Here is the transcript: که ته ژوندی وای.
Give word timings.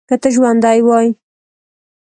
که 0.09 0.15
ته 0.21 0.29
ژوندی 0.35 0.79
وای. 0.87 1.07